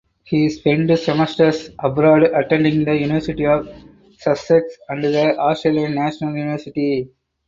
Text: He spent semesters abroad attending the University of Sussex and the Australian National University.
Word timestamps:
He 0.23 0.49
spent 0.49 0.89
semesters 0.97 1.69
abroad 1.77 2.23
attending 2.23 2.85
the 2.85 2.95
University 2.95 3.45
of 3.45 3.67
Sussex 4.17 4.65
and 4.89 5.03
the 5.03 5.37
Australian 5.37 5.93
National 5.93 6.35
University. 6.35 7.11